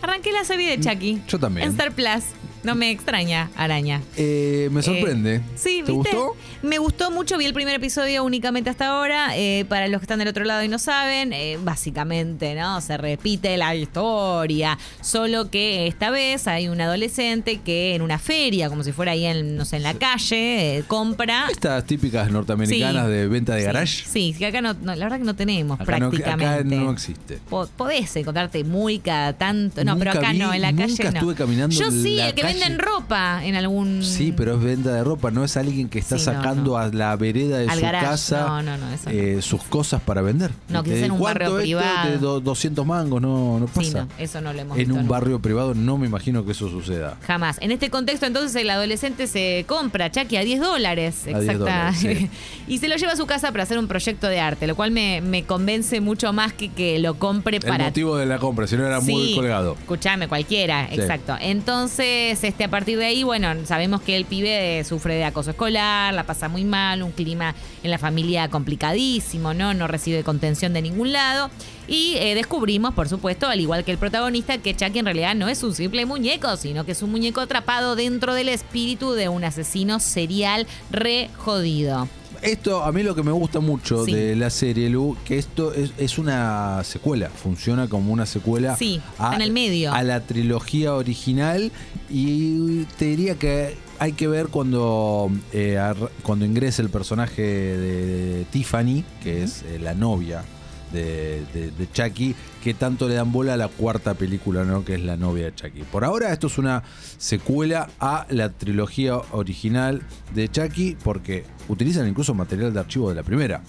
Arranqué 0.00 0.32
la 0.32 0.44
serie 0.44 0.76
de 0.76 0.80
Chucky. 0.82 1.14
Mm, 1.14 1.26
Yo 1.26 1.38
también. 1.38 1.66
En 1.66 1.72
Star 1.72 1.92
Plus. 1.92 2.24
No 2.64 2.74
me 2.74 2.90
extraña, 2.90 3.50
araña. 3.56 4.02
Eh, 4.16 4.68
me 4.72 4.82
sorprende. 4.82 5.36
Eh, 5.36 5.40
sí, 5.54 5.82
¿Te 5.86 5.92
¿viste? 5.92 5.92
gustó? 5.92 6.36
Me 6.62 6.78
gustó 6.78 7.10
mucho, 7.10 7.38
vi 7.38 7.44
el 7.44 7.54
primer 7.54 7.74
episodio 7.76 8.24
únicamente 8.24 8.68
hasta 8.68 8.88
ahora. 8.88 9.36
Eh, 9.36 9.64
para 9.68 9.86
los 9.88 10.00
que 10.00 10.04
están 10.04 10.18
del 10.18 10.28
otro 10.28 10.44
lado 10.44 10.62
y 10.64 10.68
no 10.68 10.78
saben, 10.78 11.32
básicamente, 11.64 12.54
¿no? 12.54 12.80
Se 12.80 12.96
repite 12.96 13.56
la 13.56 13.74
historia. 13.76 14.76
Solo 15.00 15.50
que 15.50 15.86
esta 15.86 16.10
vez 16.10 16.48
hay 16.48 16.68
un 16.68 16.80
adolescente 16.80 17.60
que 17.64 17.94
en 17.94 18.02
una 18.02 18.18
feria, 18.18 18.68
como 18.68 18.82
si 18.82 18.90
fuera 18.92 19.12
ahí 19.12 19.24
en, 19.24 19.56
no 19.56 19.64
sé, 19.64 19.76
en 19.76 19.84
la 19.84 19.94
calle, 19.94 20.82
compra. 20.88 21.46
Estas 21.50 21.84
típicas 21.86 22.30
norteamericanas 22.30 23.06
Sí. 23.06 23.12
de 23.12 23.28
venta 23.28 23.54
de 23.54 23.60
Sí, 23.60 23.66
garage. 23.66 24.04
Sí, 24.08 24.34
que 24.36 24.46
acá 24.46 24.60
no, 24.60 24.74
no, 24.74 24.94
la 24.96 25.04
verdad 25.04 25.18
que 25.18 25.24
no 25.24 25.36
tenemos 25.36 25.80
Acá 25.80 25.98
no, 25.98 26.10
prácticamente. 26.10 26.74
acá 26.74 26.84
no 26.84 26.90
existe. 26.90 27.38
Po- 27.48 27.68
Podés 27.76 28.14
encontrarte 28.16 28.64
muy 28.64 28.98
cada 28.98 29.32
tanto. 29.34 29.84
No, 29.84 29.96
pero 29.98 30.10
acá 30.12 30.32
vi- 30.32 30.38
no, 30.38 30.52
en 30.52 30.62
la 30.62 30.72
nunca 30.72 30.86
calle 30.86 31.02
no. 31.04 31.08
estuve 31.10 31.34
caminando 31.34 31.74
Yo 31.76 31.86
en 31.86 32.02
sí, 32.02 32.16
la 32.16 32.28
el 32.28 32.34
que. 32.34 32.47
Venden 32.52 32.78
ropa 32.78 33.44
en 33.44 33.54
algún. 33.54 34.02
Sí, 34.02 34.32
pero 34.36 34.54
es 34.56 34.62
venta 34.62 34.92
de 34.92 35.04
ropa, 35.04 35.30
no 35.30 35.44
es 35.44 35.56
alguien 35.56 35.88
que 35.88 35.98
está 35.98 36.18
Sí, 36.18 36.26
no, 36.26 36.32
sacando 36.32 36.70
no. 36.72 36.76
a 36.78 36.88
la 36.88 37.14
vereda 37.16 37.58
de 37.58 37.68
Al 37.68 37.76
su 37.78 37.82
garage. 37.82 38.06
casa 38.06 38.62
No, 38.62 38.72
eh, 39.10 39.38
sus 39.42 39.62
cosas 39.64 40.00
para 40.02 40.22
vender. 40.22 40.50
No, 40.68 40.82
quizás 40.82 40.98
en 41.00 41.12
un 41.12 41.18
¿cuánto 41.18 41.38
barrio 41.40 41.48
esto? 41.58 41.62
privado. 41.62 42.10
De 42.10 42.18
do- 42.18 42.40
200 42.40 42.86
mangos, 42.86 43.20
no, 43.22 43.58
no 43.60 43.66
pasa. 43.66 44.06
Sí, 44.16 44.22
eso 44.24 44.40
no 44.40 44.52
lo 44.52 44.60
hemos 44.60 44.76
en 44.78 44.84
visto 44.88 45.00
un 45.00 45.08
barrio 45.08 45.40
privado 45.40 45.74
no 45.74 45.98
me 45.98 46.06
imagino 46.06 46.44
que 46.44 46.52
eso 46.52 46.68
suceda. 46.68 47.16
Jamás. 47.26 47.58
En 47.60 47.70
este 47.70 47.90
contexto, 47.90 48.26
entonces, 48.26 48.54
el 48.60 48.70
adolescente 48.70 49.26
se 49.26 49.64
compra 49.68 50.10
Chucky 50.10 50.36
a 50.36 50.44
10 50.44 50.60
dólares. 50.60 51.22
A 51.24 51.38
10 51.40 51.42
Exacta. 51.42 51.58
dólares, 51.58 51.98
sí. 51.98 52.30
y 52.68 52.78
se 52.78 52.88
lo 52.88 52.96
lleva 52.96 53.12
a 53.12 53.16
su 53.16 53.26
casa 53.26 53.50
para 53.52 53.62
hacer 53.64 53.78
un 53.78 53.86
proyecto 53.88 54.26
de 54.28 54.40
arte, 54.40 54.66
lo 54.66 54.74
cual 54.76 54.90
me, 54.90 55.20
me 55.20 55.44
convence 55.44 56.00
mucho 56.00 56.32
más 56.32 56.52
que 56.52 56.68
que 56.68 56.98
lo 56.98 57.14
compre 57.18 57.56
El 57.58 57.62
para 57.62 57.84
motivo 57.86 58.16
de 58.16 58.26
la 58.26 58.38
compra, 58.38 58.66
si 58.66 58.76
no 58.76 58.86
era 58.86 59.00
muy 59.00 59.34
colgado. 59.34 59.74
Escuchame, 59.80 60.28
cualquiera, 60.28 60.86
exacto. 60.90 61.34
Entonces, 61.40 62.37
este, 62.44 62.64
a 62.64 62.68
partir 62.68 62.98
de 62.98 63.06
ahí, 63.06 63.22
bueno, 63.22 63.54
sabemos 63.64 64.00
que 64.02 64.16
el 64.16 64.24
pibe 64.24 64.80
eh, 64.80 64.84
sufre 64.84 65.14
de 65.14 65.24
acoso 65.24 65.50
escolar, 65.50 66.12
la 66.14 66.24
pasa 66.24 66.48
muy 66.48 66.64
mal, 66.64 67.02
un 67.02 67.12
clima 67.12 67.54
en 67.82 67.90
la 67.90 67.98
familia 67.98 68.48
complicadísimo, 68.48 69.54
¿no? 69.54 69.74
No 69.74 69.86
recibe 69.86 70.24
contención 70.24 70.72
de 70.72 70.82
ningún 70.82 71.12
lado. 71.12 71.50
Y 71.86 72.16
eh, 72.16 72.34
descubrimos, 72.34 72.94
por 72.94 73.08
supuesto, 73.08 73.46
al 73.46 73.60
igual 73.60 73.84
que 73.84 73.92
el 73.92 73.98
protagonista, 73.98 74.58
que 74.58 74.76
Chucky 74.76 74.98
en 74.98 75.06
realidad 75.06 75.34
no 75.34 75.48
es 75.48 75.62
un 75.62 75.74
simple 75.74 76.04
muñeco, 76.06 76.56
sino 76.56 76.84
que 76.84 76.92
es 76.92 77.02
un 77.02 77.10
muñeco 77.10 77.40
atrapado 77.40 77.96
dentro 77.96 78.34
del 78.34 78.48
espíritu 78.48 79.12
de 79.12 79.28
un 79.28 79.44
asesino 79.44 80.00
serial 80.00 80.66
re 80.90 81.30
jodido. 81.36 82.08
Esto, 82.42 82.82
a 82.84 82.92
mí 82.92 83.02
lo 83.02 83.14
que 83.14 83.22
me 83.22 83.32
gusta 83.32 83.60
mucho 83.60 84.04
Sí. 84.04 84.12
de 84.12 84.36
la 84.36 84.50
serie, 84.50 84.88
Lu, 84.88 85.16
que 85.24 85.38
esto 85.38 85.72
es, 85.74 85.92
es 85.98 86.18
una 86.18 86.82
secuela, 86.84 87.28
funciona 87.30 87.88
como 87.88 88.12
una 88.12 88.26
secuela 88.26 88.76
Sí, 88.76 89.00
está 89.12 89.34
en 89.34 89.42
el 89.42 89.52
medio. 89.52 89.92
a 89.92 90.02
la 90.02 90.20
trilogía 90.20 90.94
original 90.94 91.70
y 92.08 92.84
te 92.98 93.06
diría 93.06 93.34
que 93.36 93.76
hay 93.98 94.12
que 94.12 94.28
ver 94.28 94.46
cuando, 94.48 95.30
eh, 95.52 95.78
ar- 95.78 96.10
cuando 96.22 96.44
ingrese 96.44 96.82
el 96.82 96.88
personaje 96.90 97.42
de 97.42 98.44
Tiffany, 98.50 99.04
que 99.22 99.42
es 99.42 99.62
eh, 99.64 99.78
la 99.80 99.94
novia 99.94 100.44
de, 100.92 101.44
de- 101.52 101.88
Chucky 101.92 102.34
que 102.62 102.74
tanto 102.74 103.08
le 103.08 103.14
dan 103.14 103.32
bola 103.32 103.54
a 103.54 103.56
la 103.56 103.68
cuarta 103.68 104.14
película, 104.14 104.64
¿no? 104.64 104.84
Que 104.84 104.94
es 104.94 105.02
la 105.02 105.16
novia 105.16 105.46
de 105.46 105.54
Chucky. 105.54 105.82
Por 105.84 106.04
ahora 106.04 106.32
esto 106.32 106.46
es 106.48 106.58
una 106.58 106.82
secuela 107.16 107.88
a 108.00 108.26
la 108.30 108.50
trilogía 108.50 109.16
original 109.32 110.02
de 110.34 110.48
Chucky 110.48 110.96
porque 111.02 111.44
utilizan 111.68 112.06
incluso 112.08 112.34
material 112.34 112.72
de 112.72 112.80
archivo 112.80 113.08
de 113.08 113.14
la 113.14 113.22
primera. 113.22 113.62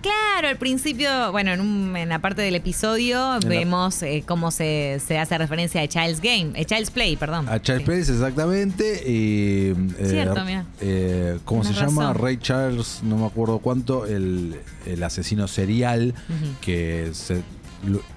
Claro, 0.00 0.48
al 0.48 0.56
principio, 0.56 1.32
bueno, 1.32 1.52
en, 1.52 1.60
un- 1.60 1.96
en 1.96 2.08
la 2.08 2.20
parte 2.20 2.42
del 2.42 2.54
episodio 2.54 3.34
En 3.36 3.40
la- 3.42 3.48
vemos 3.48 4.02
eh, 4.02 4.22
cómo 4.26 4.50
se, 4.50 5.00
se 5.04 5.18
hace 5.18 5.36
referencia 5.38 5.82
a 5.82 5.88
Child's 5.88 6.20
Game, 6.20 6.52
eh, 6.54 6.64
Child's 6.64 6.90
Play, 6.90 7.16
perdón. 7.16 7.48
A 7.48 7.60
Charles 7.60 7.82
Sí. 7.82 7.86
Place, 7.86 8.12
exactamente. 8.12 9.02
Y, 9.06 9.72
eh, 9.98 10.06
Cierto, 10.08 10.44
mira. 10.44 10.64
¿Cómo 11.44 11.64
se 11.64 11.72
llama? 11.72 12.12
Ray 12.12 12.36
Charles, 12.38 13.00
no 13.02 13.16
me 13.16 13.26
acuerdo 13.26 13.58
cuánto, 13.58 14.06
el, 14.06 14.56
el 14.86 15.02
asesino 15.02 15.48
serial 15.48 16.14
que 16.60 17.10
se 17.12 17.42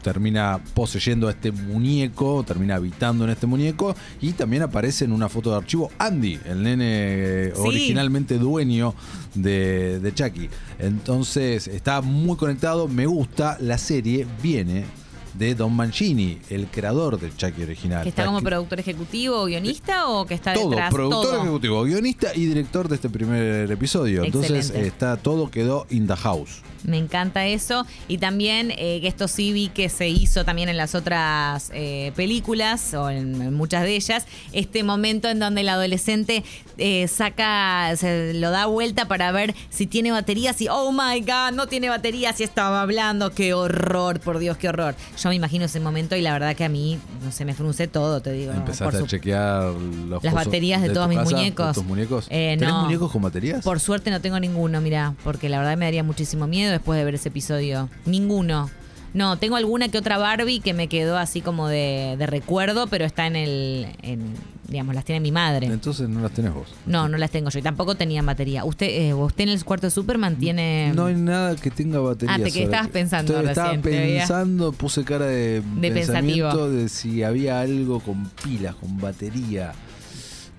termina 0.01 0.59
poseyendo 0.73 1.27
a 1.27 1.31
este 1.31 1.51
muñeco, 1.51 2.43
termina 2.43 2.75
habitando 2.75 3.23
en 3.23 3.29
este 3.29 3.47
muñeco 3.47 3.95
y 4.19 4.31
también 4.33 4.63
aparece 4.63 5.05
en 5.05 5.11
una 5.11 5.29
foto 5.29 5.51
de 5.51 5.57
archivo 5.57 5.91
Andy, 5.97 6.39
el 6.45 6.63
nene 6.63 6.85
eh, 6.87 7.53
Sí. 7.55 7.61
originalmente 7.63 8.37
dueño 8.37 8.93
de, 9.35 9.99
de 9.99 10.13
Chucky. 10.13 10.49
Entonces 10.79 11.67
está 11.67 12.01
muy 12.01 12.35
conectado, 12.37 12.87
me 12.87 13.05
gusta, 13.05 13.57
la 13.59 13.77
serie 13.77 14.25
viene 14.41 14.85
de 15.33 15.55
Don 15.55 15.73
Mancini, 15.73 16.39
el 16.49 16.67
creador 16.67 17.19
del 17.19 17.35
Chucky 17.35 17.63
original. 17.63 18.03
¿Que 18.03 18.09
está 18.09 18.25
como 18.25 18.41
productor 18.41 18.79
ejecutivo 18.79 19.41
o 19.41 19.45
guionista 19.45 20.07
o 20.07 20.25
que 20.25 20.33
está 20.33 20.53
todo, 20.53 20.69
detrás? 20.69 20.93
productor 20.93 21.31
todo. 21.31 21.41
ejecutivo, 21.41 21.83
guionista 21.83 22.35
y 22.35 22.45
director 22.45 22.87
de 22.87 22.95
este 22.95 23.09
primer 23.09 23.71
episodio. 23.71 24.23
Entonces 24.23 24.69
está 24.71 25.17
todo 25.17 25.49
quedó 25.49 25.85
in 25.89 26.07
the 26.07 26.15
house. 26.15 26.61
Me 26.83 26.97
encanta 26.97 27.45
eso. 27.45 27.85
Y 28.07 28.17
también 28.17 28.71
eh, 28.71 28.99
que 29.01 29.07
esto 29.07 29.27
sí 29.27 29.53
vi 29.53 29.69
que 29.69 29.89
se 29.89 30.09
hizo 30.09 30.45
también 30.45 30.69
en 30.69 30.77
las 30.77 30.95
otras 30.95 31.69
eh, 31.73 32.11
películas, 32.15 32.93
o 32.93 33.09
en, 33.09 33.41
en 33.41 33.53
muchas 33.53 33.83
de 33.83 33.95
ellas, 33.95 34.25
este 34.51 34.83
momento 34.83 35.29
en 35.29 35.39
donde 35.39 35.61
el 35.61 35.69
adolescente 35.69 36.43
eh, 36.77 37.07
saca, 37.07 37.95
se 37.95 38.33
lo 38.33 38.49
da 38.49 38.65
vuelta 38.65 39.07
para 39.07 39.31
ver 39.31 39.53
si 39.69 39.85
tiene 39.85 40.11
baterías 40.11 40.59
y, 40.61 40.67
oh 40.69 40.91
my 40.91 41.19
God, 41.21 41.53
no 41.53 41.67
tiene 41.67 41.89
baterías 41.89 42.39
y 42.39 42.43
estaba 42.43 42.81
hablando. 42.81 43.31
Qué 43.31 43.53
horror, 43.53 44.19
por 44.19 44.39
Dios, 44.39 44.57
qué 44.57 44.69
horror. 44.69 44.95
Yo 45.21 45.29
me 45.29 45.35
imagino 45.35 45.65
ese 45.65 45.79
momento 45.79 46.15
y 46.15 46.21
la 46.21 46.33
verdad 46.33 46.55
que 46.55 46.63
a 46.63 46.69
mí, 46.69 46.99
no 47.23 47.31
sé, 47.31 47.45
me 47.45 47.53
frunce 47.53 47.87
todo, 47.87 48.21
te 48.21 48.31
digo. 48.31 48.53
Empezaste 48.53 48.97
a 48.97 49.05
chequear 49.05 49.73
los 49.73 50.23
Las 50.23 50.33
baterías 50.33 50.81
de 50.81 50.89
todos 50.89 51.07
mis 51.07 51.19
casa, 51.19 51.31
muñecos. 51.31 51.67
de 51.67 51.73
tus 51.73 51.85
muñecos. 51.85 52.27
Eh, 52.29 52.55
¿Tenés 52.57 52.73
no. 52.73 52.83
muñecos 52.83 53.11
con 53.11 53.21
baterías? 53.21 53.63
Por 53.63 53.79
suerte 53.79 54.09
no 54.09 54.19
tengo 54.19 54.39
ninguno, 54.39 54.81
mira, 54.81 55.13
porque 55.23 55.47
la 55.47 55.59
verdad 55.59 55.77
me 55.77 55.85
daría 55.85 56.03
muchísimo 56.03 56.47
miedo 56.47 56.71
después 56.71 56.97
de 56.97 57.05
ver 57.05 57.15
ese 57.15 57.29
episodio. 57.29 57.89
Ninguno. 58.05 58.69
No, 59.13 59.37
tengo 59.37 59.57
alguna 59.57 59.89
que 59.89 59.97
otra 59.97 60.17
Barbie 60.17 60.61
que 60.61 60.73
me 60.73 60.87
quedó 60.87 61.17
así 61.17 61.41
como 61.41 61.67
de, 61.67 62.15
de 62.17 62.25
recuerdo, 62.27 62.87
pero 62.87 63.05
está 63.05 63.27
en 63.27 63.35
el, 63.35 63.87
en, 64.01 64.33
digamos, 64.71 64.95
las 64.95 65.05
tiene 65.05 65.19
mi 65.19 65.31
madre. 65.31 65.67
Entonces 65.67 66.09
no 66.09 66.21
las 66.21 66.31
tenés 66.31 66.53
vos. 66.53 66.67
No, 66.87 67.07
no 67.07 67.17
las 67.17 67.29
tengo 67.29 67.49
yo 67.51 67.59
y 67.59 67.61
tampoco 67.61 67.93
tenía 67.95 68.21
batería. 68.23 68.63
¿Usted, 68.65 68.87
eh, 68.87 69.13
usted 69.13 69.43
en 69.43 69.49
el 69.49 69.63
cuarto 69.63 69.87
de 69.87 69.91
Superman 69.91 70.37
tiene 70.37 70.91
No 70.95 71.05
hay 71.05 71.15
nada 71.15 71.55
que 71.55 71.69
tenga 71.69 71.99
batería. 71.99 72.35
Ah, 72.35 72.43
te- 72.43 72.51
que 72.51 72.63
estabas 72.63 72.87
pensando 72.87 73.33
Estoy- 73.33 73.49
Estaba 73.49 73.73
pensando, 73.81 74.71
puse 74.71 75.03
cara 75.03 75.25
de, 75.25 75.61
De 75.75 75.91
pensamiento 75.91 76.49
pensativo. 76.49 76.69
de 76.69 76.89
si 76.89 77.21
había 77.23 77.59
algo 77.61 77.99
con 77.99 78.29
pilas, 78.43 78.75
con 78.75 78.97
batería. 78.99 79.73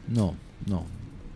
No, 0.08 0.34
no, 0.66 0.84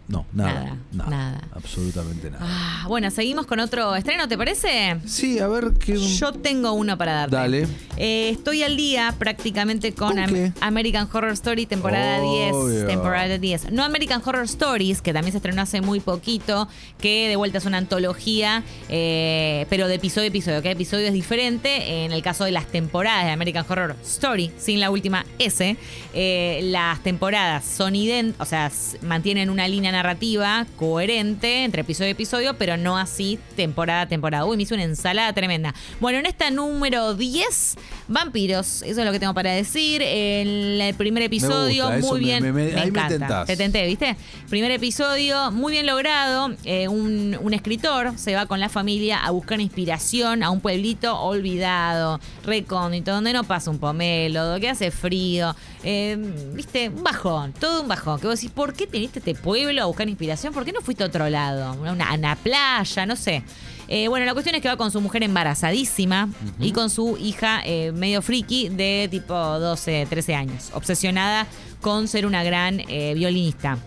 no, 0.09 0.26
nada. 0.33 0.52
Nada, 0.64 0.76
Nada. 0.92 1.11
nada. 1.11 1.49
Absolutamente 1.54 2.30
nada. 2.30 2.45
Ah, 2.47 2.85
bueno, 2.88 3.11
seguimos 3.11 3.47
con 3.47 3.59
otro 3.61 3.95
estreno, 3.97 4.28
¿te 4.28 4.37
parece? 4.37 4.99
Sí, 5.06 5.38
a 5.38 5.49
ver 5.49 5.73
qué. 5.75 5.97
Yo 5.97 6.33
tengo 6.33 6.73
uno 6.73 6.97
para 6.99 7.12
darte. 7.12 7.37
Dale. 7.37 7.66
Eh, 7.97 8.31
estoy 8.31 8.62
al 8.62 8.76
día 8.76 9.15
prácticamente 9.19 9.93
con, 9.93 10.11
¿Con 10.11 10.19
Am- 10.19 10.33
qué? 10.33 10.53
American 10.61 11.09
Horror 11.12 11.33
Story 11.33 11.67
temporada 11.67 12.19
Obvio. 12.23 12.69
10. 12.69 12.87
Temporada 12.88 13.38
10. 13.38 13.73
No 13.73 13.85
American 13.85 14.23
Horror 14.25 14.45
Stories, 14.45 15.00
que 15.00 15.12
también 15.12 15.33
se 15.33 15.38
estrenó 15.38 15.62
hace 15.62 15.81
muy 15.81 16.00
poquito, 16.00 16.69
que 17.00 17.29
de 17.29 17.37
vuelta 17.37 17.59
es 17.59 17.65
una 17.65 17.79
antología, 17.79 18.62
eh, 18.88 19.67
pero 19.71 19.88
de 19.88 19.95
episodio 19.95 20.25
a 20.25 20.29
episodio. 20.29 20.59
Cada 20.59 20.71
episodio 20.73 21.07
es 21.07 21.12
diferente. 21.12 22.05
En 22.05 22.12
el 22.12 22.23
caso 22.23 22.45
de 22.45 22.53
las 22.53 22.67
temporadas 22.67 23.25
de 23.25 23.31
American 23.31 23.65
Horror 23.69 23.97
Story, 24.05 24.50
sin 24.59 24.81
la 24.81 24.91
última 24.91 25.25
S, 25.38 25.76
eh, 26.15 26.61
las 26.65 27.03
temporadas 27.03 27.65
son 27.65 27.97
idénticas, 27.97 28.47
o 28.47 28.49
sea, 28.49 28.71
mantienen 29.03 29.50
una 29.50 29.69
línea 29.69 29.93
narrativa 29.93 30.67
coherente 30.76 31.65
entre 31.65 31.83
episodio 31.83 32.09
y 32.09 32.12
episodio, 32.12 32.55
pero 32.59 32.76
no 32.76 32.99
así 32.99 33.38
temporada 33.57 34.03
a 34.03 34.09
temporada. 34.09 34.45
Uy, 34.45 34.57
me 34.57 34.62
hizo 34.65 34.75
una 34.75 34.85
ensalada 34.85 35.33
tremenda. 35.33 35.75
Bueno, 36.00 36.19
en 36.19 36.26
esta 36.26 36.50
número 36.50 37.15
10, 37.15 37.76
vampiros. 38.09 38.83
Eso 38.83 39.00
es 39.00 39.07
lo 39.07 39.12
que 39.12 39.19
tengo 39.19 39.35
para 39.35 39.50
decir. 39.52 40.02
En 40.02 40.81
el 40.81 40.95
primer 40.95 41.23
episodio, 41.25 41.85
gusta, 41.90 42.00
muy 42.09 42.21
bien. 42.21 42.43
me- 42.43 42.52
me- 42.52 42.62
ahí 42.75 42.90
me 42.90 43.00
encanta. 43.00 43.45
Te 43.45 43.57
tenté, 43.57 43.85
¿viste? 43.87 44.16
Primer 44.49 44.71
episodio, 44.71 45.50
muy 45.50 45.73
bien 45.73 45.87
logrado. 45.87 46.50
Eh, 46.64 46.88
un, 46.88 47.37
un 47.40 47.55
escritor 47.55 48.12
se 48.16 48.35
va 48.35 48.47
con 48.47 48.61
la 48.61 48.69
familia 48.69 49.19
a 49.25 49.31
buscar 49.31 49.61
inspiración 49.61 50.43
a 50.43 50.50
un 50.50 50.61
pueblito 50.61 51.19
olvidado, 51.21 52.21
recóndito, 52.45 53.12
donde 53.12 53.33
no 53.33 53.45
pasa 53.45 53.71
un 53.71 53.78
pomelo, 53.78 54.45
donde 54.45 54.69
hace 54.69 54.90
frío. 54.90 55.55
Eh, 55.83 56.16
¿Viste? 56.55 56.88
Un 56.88 57.02
bajón, 57.02 57.52
todo 57.52 57.83
un 57.83 57.88
bajón. 57.88 58.21
Que 58.21 58.26
vos 58.26 58.37
decís, 58.40 58.50
¿por 58.50 58.73
qué 58.75 58.87
teniste 58.87 59.19
este 59.19 59.35
pueblo 59.35 59.83
a 59.83 59.87
buscar 59.87 60.09
inspiración? 60.09 60.52
¿Por 60.52 60.64
qué 60.64 60.73
no 60.73 60.81
fuiste 60.81 61.02
a 61.05 61.07
otro 61.07 61.28
lado? 61.28 61.75
Una, 61.81 62.12
una 62.14 62.37
playa, 62.37 63.07
no 63.07 63.16
sé. 63.16 63.43
Eh, 63.88 64.09
bueno, 64.09 64.26
la 64.26 64.33
cuestión 64.33 64.55
es 64.57 64.62
que 64.62 64.69
va 64.69 64.76
con 64.76 64.90
su 64.90 65.00
mujer 65.00 65.23
embarazadísima 65.23 66.28
y 66.61 66.73
con 66.73 66.90
su 66.90 67.16
hija 67.19 67.62
eh, 67.64 67.93
medio 67.93 68.21
friki 68.23 68.69
de 68.69 69.09
tipo 69.11 69.35
12, 69.35 70.07
13 70.09 70.35
años, 70.35 70.71
obsesionada 70.75 71.47
con 71.81 72.09
ser 72.09 72.26
una 72.26 72.43
gran 72.43 72.81
eh, 72.88 73.14
violinista. 73.14 73.78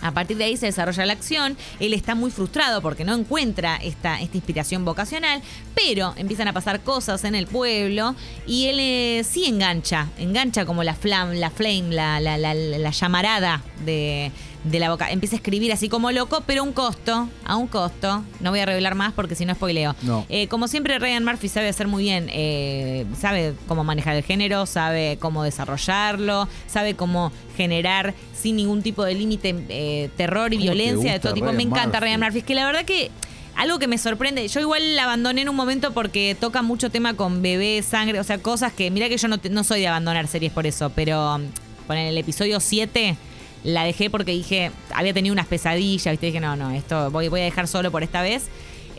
A 0.00 0.12
partir 0.12 0.36
de 0.36 0.44
ahí 0.44 0.56
se 0.56 0.66
desarrolla 0.66 1.04
la 1.06 1.12
acción. 1.12 1.56
Él 1.80 1.92
está 1.92 2.14
muy 2.14 2.30
frustrado 2.30 2.80
porque 2.80 3.04
no 3.04 3.14
encuentra 3.16 3.76
esta, 3.82 4.20
esta 4.20 4.36
inspiración 4.36 4.84
vocacional, 4.84 5.42
pero 5.74 6.14
empiezan 6.16 6.46
a 6.46 6.52
pasar 6.52 6.80
cosas 6.82 7.24
en 7.24 7.34
el 7.34 7.48
pueblo 7.48 8.14
y 8.46 8.66
él 8.66 8.76
eh, 8.78 9.24
sí 9.28 9.46
engancha, 9.46 10.06
engancha 10.16 10.64
como 10.66 10.84
la 10.84 10.94
flam, 10.94 11.32
la 11.32 11.50
flame, 11.50 11.88
la, 11.94 12.20
la, 12.20 12.38
la- 12.38 12.54
la 12.54 12.90
llamarada 12.92 13.60
de, 13.84 14.30
de 14.64 14.78
la 14.80 14.90
boca. 14.90 15.10
Empieza 15.10 15.36
a 15.36 15.38
escribir 15.38 15.72
así 15.72 15.88
como 15.88 16.10
loco, 16.10 16.42
pero 16.46 16.62
a 16.62 16.64
un 16.64 16.72
costo, 16.72 17.28
a 17.44 17.56
un 17.56 17.66
costo. 17.68 18.24
No 18.40 18.50
voy 18.50 18.60
a 18.60 18.66
revelar 18.66 18.94
más 18.94 19.12
porque 19.12 19.34
si 19.34 19.44
no 19.46 19.54
spoileo. 19.54 19.94
No. 20.02 20.26
Eh, 20.28 20.48
como 20.48 20.68
siempre, 20.68 20.98
Ryan 20.98 21.24
Murphy 21.24 21.48
sabe 21.48 21.68
hacer 21.68 21.86
muy 21.88 22.02
bien, 22.02 22.28
eh, 22.32 23.06
sabe 23.18 23.54
cómo 23.68 23.84
manejar 23.84 24.16
el 24.16 24.24
género, 24.24 24.66
sabe 24.66 25.16
cómo 25.20 25.42
desarrollarlo, 25.44 26.48
sabe 26.66 26.94
cómo 26.94 27.32
generar 27.56 28.14
sin 28.34 28.56
ningún 28.56 28.82
tipo 28.82 29.04
de 29.04 29.14
límite 29.14 29.54
eh, 29.68 30.10
terror 30.16 30.52
y 30.52 30.56
¿Cómo 30.58 30.70
te 30.70 30.74
violencia 30.74 31.12
de 31.12 31.20
todo 31.20 31.34
tipo. 31.34 31.52
Me 31.52 31.62
encanta? 31.62 32.00
Ryan 32.00 32.20
Murphy. 32.20 32.38
Es 32.38 32.44
que 32.44 32.54
la 32.54 32.66
verdad 32.66 32.84
que 32.84 33.10
algo 33.56 33.78
que 33.80 33.88
me 33.88 33.98
sorprende, 33.98 34.46
yo 34.46 34.60
igual 34.60 34.94
la 34.94 35.04
abandoné 35.04 35.42
en 35.42 35.48
un 35.48 35.56
momento 35.56 35.92
porque 35.92 36.36
toca 36.38 36.62
mucho 36.62 36.90
tema 36.90 37.14
con 37.14 37.42
bebé, 37.42 37.82
sangre, 37.82 38.20
o 38.20 38.24
sea, 38.24 38.38
cosas 38.38 38.72
que, 38.72 38.90
mira 38.90 39.08
que 39.08 39.16
yo 39.18 39.26
no, 39.26 39.38
te- 39.38 39.50
no 39.50 39.64
soy 39.64 39.80
de 39.80 39.88
abandonar 39.88 40.28
series 40.28 40.52
por 40.52 40.66
eso, 40.66 40.90
pero 40.94 41.40
con 41.88 41.96
el 41.96 42.16
episodio 42.18 42.60
7 42.60 43.16
la 43.64 43.84
dejé 43.84 44.10
porque 44.10 44.32
dije, 44.32 44.70
había 44.94 45.12
tenido 45.12 45.32
unas 45.32 45.46
pesadillas, 45.46 46.12
¿viste? 46.12 46.26
Dije, 46.26 46.40
no, 46.40 46.56
no, 46.56 46.70
esto 46.70 47.10
voy, 47.10 47.26
a 47.26 47.44
dejar 47.44 47.68
solo 47.68 47.90
por 47.90 48.02
esta 48.02 48.22
vez. 48.22 48.48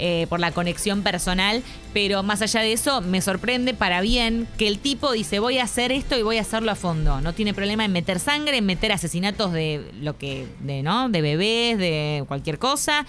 eh, 0.01 0.27
por 0.29 0.39
la 0.39 0.53
conexión 0.53 1.03
personal, 1.03 1.61
pero 1.93 2.23
más 2.23 2.41
allá 2.41 2.61
de 2.61 2.71
eso, 2.71 3.01
me 3.01 3.19
sorprende 3.19 3.73
para 3.73 3.99
bien 3.99 4.47
que 4.57 4.69
el 4.69 4.79
tipo 4.79 5.11
dice, 5.11 5.39
voy 5.39 5.57
a 5.57 5.65
hacer 5.65 5.91
esto 5.91 6.17
y 6.17 6.21
voy 6.21 6.37
a 6.37 6.41
hacerlo 6.41 6.71
a 6.71 6.75
fondo. 6.75 7.19
No 7.19 7.33
tiene 7.33 7.53
problema 7.53 7.83
en 7.83 7.91
meter 7.91 8.21
sangre, 8.21 8.59
en 8.59 8.65
meter 8.65 8.93
asesinatos 8.93 9.51
de 9.51 9.91
lo 9.99 10.17
que, 10.17 10.47
de, 10.61 10.83
¿no? 10.83 11.09
De 11.09 11.21
bebés, 11.21 11.77
de 11.77 12.23
cualquier 12.29 12.59
cosa. 12.59 13.05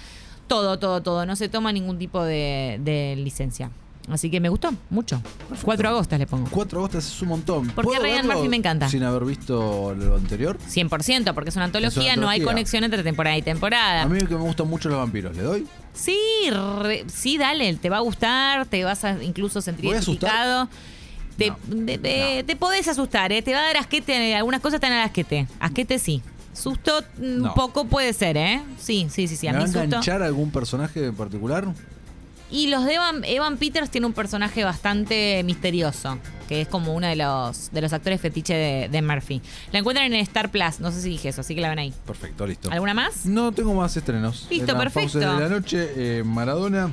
Todo, 0.49 0.81
todo, 0.81 1.01
todo. 1.01 1.27
No 1.27 1.37
se 1.37 1.49
toma 1.49 1.73
ningún 1.73 1.97
tipo 1.97 2.25
de 2.25 3.15
licencia. 3.17 3.71
Así 4.13 4.31
que 4.31 4.41
me 4.41 4.49
gustó 4.49 4.73
mucho. 4.91 5.23
Cuatro 5.63 5.89
agostas 5.89 6.19
le 6.19 6.27
pongo. 6.27 6.49
Cuatro 6.51 6.81
agostas 6.81 7.07
es 7.07 7.23
un 7.23 7.29
montón. 7.29 7.67
Porque 7.69 7.89
¿Puedo 7.99 8.03
Ryan 8.03 8.27
Murphy 8.27 8.49
me 8.49 8.57
encanta. 8.57 8.89
Sin 8.89 9.03
haber 9.05 9.25
visto 9.25 9.95
lo 9.95 10.17
anterior. 10.17 10.59
100%, 10.69 11.33
porque 11.35 11.51
es 11.51 11.57
una 11.57 11.67
antología, 11.67 12.17
no 12.17 12.29
hay 12.29 12.41
conexión 12.41 12.85
entre 12.85 13.03
temporada 13.03 13.37
y 13.37 13.43
temporada. 13.43 14.03
A 14.03 14.07
mí 14.09 14.19
que 14.27 14.35
me 14.35 14.41
gustan 14.43 14.69
mucho 14.69 14.89
los 14.89 14.99
vampiros, 14.99 15.37
¿le 15.37 15.43
doy? 15.43 15.67
Sí, 15.95 16.19
re- 16.51 17.05
sí, 17.13 17.39
dale, 17.39 17.75
te 17.75 17.91
va 17.91 17.99
a 17.99 18.01
gustar, 18.01 18.67
te 18.67 18.85
vas 18.85 19.05
a 19.05 19.23
incluso 19.23 19.61
sentir 19.61 19.85
¿Voy 19.87 19.95
a 19.95 19.99
identificado. 19.99 20.69
Te, 21.37 21.51
No, 21.51 21.57
de- 21.69 21.99
de- 21.99 22.45
te 22.47 22.57
podés 22.57 22.87
asustar, 22.89 23.33
¿eh? 23.33 23.41
te 23.43 23.53
va 23.53 23.61
a 23.61 23.63
dar 23.63 23.77
asquete, 23.79 24.35
algunas 24.35 24.61
cosas 24.61 24.79
te 24.81 24.89
dan 24.89 24.99
asquete. 24.99 25.47
Asquete 25.59 25.99
sí. 25.99 26.23
Susto 26.53 27.03
mm, 27.19 27.23
un 27.23 27.39
No. 27.43 27.55
poco 27.55 27.85
puede 27.87 28.13
ser, 28.13 28.37
¿eh? 28.37 28.61
Sí, 28.79 29.07
sí, 29.11 29.27
sí, 29.29 29.37
sí. 29.37 29.47
A 29.49 29.53
¿Me 29.53 29.59
va 29.59 29.65
mí 29.65 29.71
a 29.71 29.73
susto. 29.73 29.85
enganchar 29.85 30.23
algún 30.23 30.51
personaje 30.51 31.07
en 31.07 31.15
particular? 31.15 31.67
Y 32.51 32.67
los 32.69 32.85
de 32.85 32.95
Evan, 32.95 33.23
Evan 33.25 33.57
Peters 33.59 33.91
tiene 33.91 34.07
un 34.09 34.13
personaje 34.13 34.65
bastante 34.65 35.43
misterioso, 35.45 36.19
que 36.49 36.63
es 36.63 36.69
como 36.69 36.95
uno 36.95 37.07
de 37.07 37.15
los, 37.17 37.71
de 37.71 37.81
los 37.81 37.93
actores 37.93 38.21
fetiche 38.21 38.55
de, 38.55 38.89
de 38.89 39.03
Murphy. 39.03 39.41
La 39.73 39.79
encuentran 39.79 40.07
en 40.13 40.21
Star 40.21 40.51
Plus, 40.51 40.81
no 40.81 40.91
sé 40.91 41.01
si 41.01 41.11
dije 41.11 41.29
eso, 41.29 41.43
así 41.43 41.55
que 41.55 41.61
la 41.61 41.69
ven 41.69 41.79
ahí. 41.79 41.95
Perfecto, 42.07 42.47
listo. 42.47 42.71
¿Alguna 42.73 42.93
más? 42.95 43.25
No 43.25 43.53
tengo 43.53 43.73
más 43.75 43.97
estrenos. 43.97 44.47
Listo, 44.51 44.77
perfecto. 44.77 45.19
de 45.21 45.27
la 45.27 45.49
noche, 45.49 45.91
eh, 45.97 46.23
Maradona. 46.25 46.91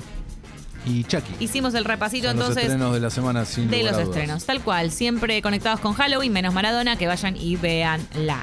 y 0.86 1.04
Chucky. 1.06 1.34
Hicimos 1.44 1.74
el 1.74 1.86
repasito 1.86 2.28
Son 2.28 2.38
los 2.38 2.50
entonces 2.50 2.64
estrenos 2.72 2.94
de 2.94 3.00
la 3.00 3.10
semana 3.10 3.44
sin 3.44 3.68
de 3.70 3.80
lugar 3.80 3.94
los 3.94 4.02
a 4.02 4.04
dudas. 4.06 4.16
estrenos. 4.18 4.46
Tal 4.46 4.62
cual, 4.62 4.92
siempre 4.92 5.42
conectados 5.42 5.80
con 5.80 5.94
Halloween, 5.94 6.32
menos 6.32 6.54
Maradona, 6.54 6.96
que 6.98 7.08
vayan 7.08 7.36
y 7.36 7.56
veanla. 7.56 8.36